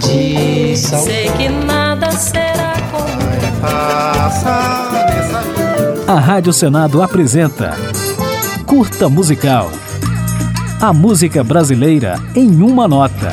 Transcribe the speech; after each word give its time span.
de 0.00 0.76
sal. 0.76 1.02
Sei 1.02 1.30
que 1.30 1.48
nada 1.48 2.10
será 2.12 2.74
como 2.90 3.16
A 6.08 6.20
Rádio 6.20 6.52
Senado 6.52 7.02
apresenta 7.02 7.76
Curta 8.64 9.08
Musical. 9.08 9.70
A 10.80 10.92
música 10.92 11.42
brasileira 11.42 12.20
em 12.34 12.62
uma 12.62 12.86
nota. 12.86 13.32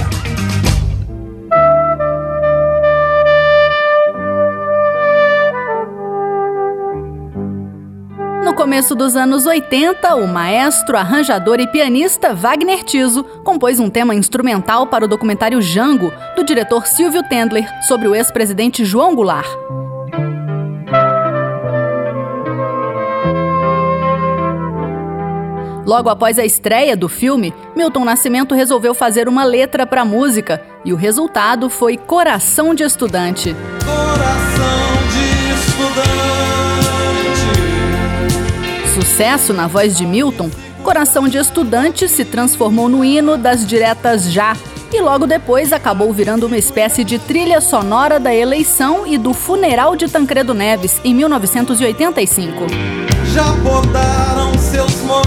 Começo 8.64 8.96
dos 8.96 9.18
anos 9.18 9.46
80, 9.46 10.16
o 10.16 10.26
maestro, 10.26 10.96
arranjador 10.96 11.60
e 11.60 11.68
pianista 11.68 12.34
Wagner 12.34 12.82
Tiso 12.82 13.22
compôs 13.44 13.78
um 13.78 13.90
tema 13.90 14.16
instrumental 14.16 14.88
para 14.88 15.04
o 15.04 15.08
documentário 15.08 15.62
Jango, 15.62 16.14
do 16.34 16.46
diretor 16.46 16.88
Silvio 16.88 17.22
Tendler, 17.24 17.68
sobre 17.86 18.08
o 18.08 18.16
ex-presidente 18.16 18.86
João 18.86 19.16
Goulart. 19.16 19.50
Logo 25.86 26.08
após 26.10 26.40
a 26.40 26.46
estreia 26.46 26.96
do 26.96 27.10
filme, 27.10 27.54
Milton 27.76 28.06
Nascimento 28.06 28.56
resolveu 28.56 28.94
fazer 28.94 29.28
uma 29.28 29.44
letra 29.44 29.86
para 29.86 30.04
a 30.04 30.06
música 30.06 30.66
e 30.86 30.94
o 30.94 30.96
resultado 30.96 31.70
foi 31.70 31.98
Coração 31.98 32.74
de 32.74 32.84
Estudante. 32.84 33.54
Coração 33.84 34.83
Sucesso 39.14 39.54
na 39.54 39.68
voz 39.68 39.96
de 39.96 40.08
Milton, 40.08 40.50
Coração 40.82 41.28
de 41.28 41.38
Estudante 41.38 42.08
se 42.08 42.26
transformou 42.26 42.90
no 42.90 43.06
hino 43.06 43.38
das 43.38 43.64
diretas 43.64 44.32
Já 44.32 44.58
e 44.92 45.00
logo 45.00 45.28
depois 45.28 45.72
acabou 45.72 46.12
virando 46.12 46.48
uma 46.48 46.58
espécie 46.58 47.04
de 47.04 47.20
trilha 47.20 47.62
sonora 47.62 48.20
da 48.20 48.34
eleição 48.34 49.06
e 49.06 49.16
do 49.16 49.32
funeral 49.32 49.96
de 49.96 50.08
Tancredo 50.10 50.56
Neves 50.56 51.00
em 51.04 51.14
1985. 51.14 52.66
Já 53.32 53.54
podaram 53.58 54.58
seus 54.58 54.96
momentos. 55.02 55.24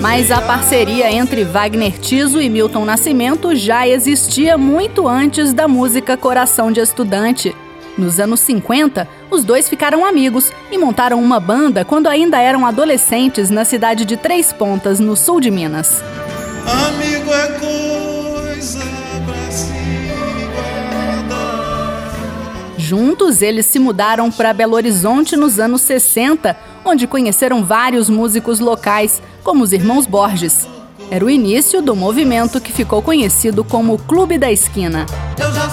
Mas 0.00 0.30
a 0.30 0.40
parceria 0.40 1.12
entre 1.12 1.44
Wagner 1.44 1.98
Tiso 1.98 2.40
e 2.40 2.48
Milton 2.48 2.86
Nascimento 2.86 3.54
já 3.54 3.86
existia 3.86 4.56
muito 4.56 5.06
antes 5.06 5.52
da 5.52 5.68
música 5.68 6.16
Coração 6.16 6.72
de 6.72 6.80
Estudante. 6.80 7.54
Nos 7.96 8.18
anos 8.18 8.40
50, 8.40 9.06
os 9.30 9.44
dois 9.44 9.68
ficaram 9.68 10.04
amigos 10.04 10.50
e 10.70 10.76
montaram 10.76 11.22
uma 11.22 11.38
banda 11.38 11.84
quando 11.84 12.08
ainda 12.08 12.40
eram 12.40 12.66
adolescentes 12.66 13.50
na 13.50 13.64
cidade 13.64 14.04
de 14.04 14.16
Três 14.16 14.52
Pontas, 14.52 14.98
no 14.98 15.14
sul 15.14 15.40
de 15.40 15.50
Minas. 15.50 16.02
Amigo 16.66 17.32
é 17.32 17.46
coisa 17.58 18.80
pra 19.24 19.50
se 19.50 19.72
guardar. 21.28 22.14
Juntos, 22.76 23.42
eles 23.42 23.66
se 23.66 23.78
mudaram 23.78 24.28
para 24.30 24.52
Belo 24.52 24.74
Horizonte 24.74 25.36
nos 25.36 25.60
anos 25.60 25.82
60, 25.82 26.56
onde 26.84 27.06
conheceram 27.06 27.64
vários 27.64 28.10
músicos 28.10 28.58
locais, 28.58 29.22
como 29.44 29.62
os 29.62 29.72
irmãos 29.72 30.04
Borges. 30.04 30.66
Era 31.10 31.24
o 31.24 31.30
início 31.30 31.80
do 31.80 31.94
movimento 31.94 32.60
que 32.60 32.72
ficou 32.72 33.00
conhecido 33.02 33.62
como 33.62 33.98
Clube 33.98 34.36
da 34.36 34.50
Esquina. 34.50 35.06
Eu 35.38 35.52
já 35.52 35.68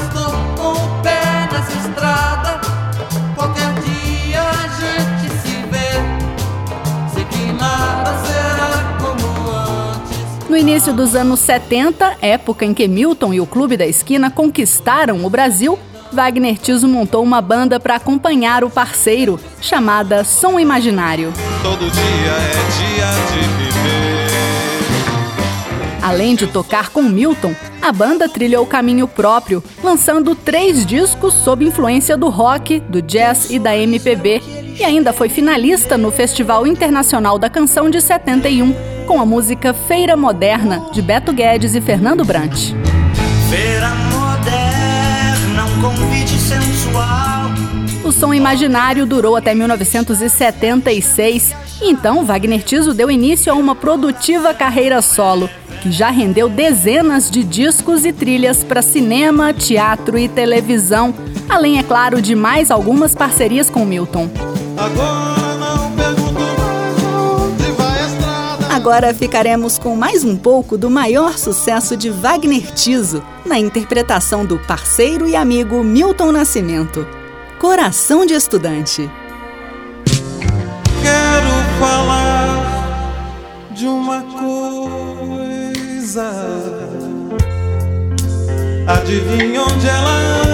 início 10.62 10.94
dos 10.94 11.16
anos 11.16 11.40
70, 11.40 12.18
época 12.22 12.64
em 12.64 12.72
que 12.72 12.88
Milton 12.88 13.34
e 13.34 13.42
o 13.42 13.48
Clube 13.48 13.76
da 13.76 13.88
Esquina 13.88 14.30
conquistaram 14.30 15.26
o 15.26 15.30
Brasil, 15.30 15.78
Wagner 16.14 16.56
Tiso 16.56 16.88
montou 16.88 17.24
uma 17.24 17.42
banda 17.42 17.80
para 17.80 17.96
acompanhar 17.96 18.64
o 18.64 18.70
parceiro, 18.70 19.40
chamada 19.60 20.24
Som 20.24 20.60
Imaginário. 20.60 21.34
Todo 21.64 21.90
dia 21.90 22.32
é 22.32 22.52
dia 22.78 23.10
de 23.32 23.40
viver. 23.58 24.22
Além 26.04 26.36
de 26.36 26.46
tocar 26.46 26.90
com 26.90 27.02
Milton, 27.02 27.56
a 27.82 27.92
banda 27.92 28.30
trilhou 28.30 28.64
caminho 28.68 29.08
próprio, 29.08 29.64
lançando 29.84 30.36
três 30.36 30.86
discos 30.86 31.34
sob 31.34 31.66
influência 31.66 32.16
do 32.16 32.30
rock, 32.30 32.80
do 32.82 33.02
jazz 33.02 33.50
e 33.50 33.58
da 33.58 33.76
MPB, 33.76 34.44
e 34.80 34.84
ainda 34.84 35.12
foi 35.12 35.28
finalista 35.28 35.98
no 35.98 36.12
Festival 36.12 36.68
Internacional 36.68 37.40
da 37.40 37.50
Canção 37.50 37.90
de 37.90 38.00
71, 38.00 38.91
com 39.12 39.20
a 39.20 39.26
música 39.26 39.74
Feira 39.74 40.16
Moderna, 40.16 40.86
de 40.94 41.02
Beto 41.02 41.34
Guedes 41.34 41.76
e 41.76 41.82
Fernando 41.82 42.24
Brant. 42.24 42.72
Feira 43.50 43.90
moderna, 44.10 45.66
um 45.66 45.82
convite 45.82 46.38
sensual. 46.38 47.52
O 48.06 48.12
som 48.14 48.34
imaginário 48.34 49.06
durou 49.06 49.36
até 49.36 49.54
1976, 49.54 51.54
e 51.82 51.92
então 51.92 52.24
Wagner 52.24 52.64
Tiso 52.64 52.94
deu 52.94 53.12
início 53.12 53.52
a 53.52 53.56
uma 53.56 53.76
produtiva 53.76 54.54
carreira 54.54 55.02
solo, 55.02 55.50
que 55.82 55.92
já 55.92 56.10
rendeu 56.10 56.48
dezenas 56.48 57.30
de 57.30 57.44
discos 57.44 58.06
e 58.06 58.14
trilhas 58.14 58.64
para 58.64 58.82
cinema, 58.82 59.52
teatro 59.52 60.18
e 60.18 60.30
televisão, 60.30 61.14
além, 61.50 61.80
é 61.80 61.84
claro, 61.84 62.22
de 62.22 62.34
mais 62.34 62.72
algumas 62.72 63.14
parcerias 63.14 63.70
com 63.70 63.84
Milton. 63.84 64.30
Agora 64.78 65.41
Agora 68.82 69.14
ficaremos 69.14 69.78
com 69.78 69.96
mais 69.96 70.24
um 70.24 70.36
pouco 70.36 70.76
do 70.76 70.90
maior 70.90 71.38
sucesso 71.38 71.96
de 71.96 72.10
Wagner 72.10 72.74
Tiso, 72.74 73.22
na 73.46 73.60
interpretação 73.60 74.44
do 74.44 74.58
parceiro 74.58 75.30
e 75.30 75.36
amigo 75.36 75.84
Milton 75.84 76.32
Nascimento. 76.32 77.08
Coração 77.60 78.26
de 78.26 78.34
Estudante. 78.34 79.08
Quero 81.04 81.52
falar 81.80 82.58
de 83.70 83.86
uma 83.86 84.24
coisa. 84.24 85.62
Adivinha 88.88 89.62
onde 89.62 89.88
ela 89.88 90.10
anda? 90.10 90.51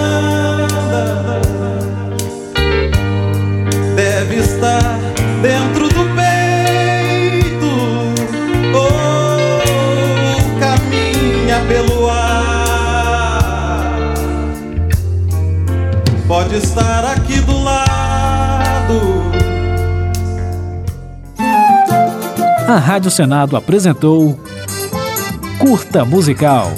Pode 16.28 16.56
estar 16.56 17.06
aqui 17.06 17.40
do 17.40 17.58
lado. 17.64 19.00
A 22.68 22.76
Rádio 22.76 23.10
Senado 23.10 23.56
apresentou 23.56 24.38
Curta 25.58 26.04
Musical. 26.04 26.72